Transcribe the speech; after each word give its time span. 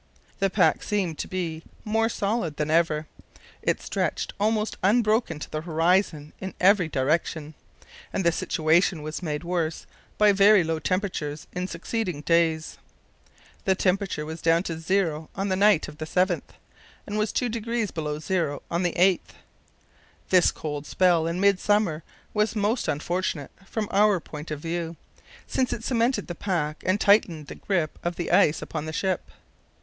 The 0.39 0.49
pack 0.49 0.81
seemed 0.81 1.19
to 1.19 1.27
be 1.27 1.61
more 1.85 2.09
solid 2.09 2.57
than 2.57 2.71
ever. 2.71 3.05
It 3.61 3.83
stretched 3.83 4.33
almost 4.39 4.75
unbroken 4.81 5.37
to 5.37 5.49
the 5.51 5.61
horizon 5.61 6.33
in 6.41 6.55
every 6.59 6.87
direction, 6.87 7.53
and 8.11 8.23
the 8.25 8.31
situation 8.31 9.03
was 9.03 9.21
made 9.21 9.43
worse 9.43 9.85
by 10.17 10.31
very 10.31 10.63
low 10.63 10.79
temperatures 10.79 11.45
in 11.53 11.67
succeeding 11.67 12.21
days. 12.21 12.79
The 13.65 13.75
temperature 13.75 14.25
was 14.25 14.41
down 14.41 14.63
to 14.63 14.79
zero 14.79 15.29
on 15.35 15.49
the 15.49 15.55
night 15.55 15.87
of 15.87 15.99
the 15.99 16.05
7th 16.07 16.57
and 17.05 17.15
was 17.15 17.31
two 17.31 17.47
degrees 17.47 17.91
below 17.91 18.17
zero 18.17 18.63
on 18.71 18.81
the 18.81 18.93
8th. 18.93 19.35
This 20.31 20.49
cold 20.49 20.87
spell 20.87 21.27
in 21.27 21.39
midsummer 21.39 22.01
was 22.33 22.55
most 22.55 22.87
unfortunate 22.87 23.51
from 23.67 23.87
our 23.91 24.19
point 24.19 24.49
of 24.49 24.61
view, 24.61 24.95
since 25.45 25.71
it 25.71 25.83
cemented 25.83 26.25
the 26.25 26.33
pack 26.33 26.81
and 26.87 26.99
tightened 26.99 27.45
the 27.45 27.53
grip 27.53 27.99
of 28.03 28.15
the 28.15 28.31
ice 28.31 28.63
upon 28.63 28.87
the 28.87 28.93
ship. 28.93 29.29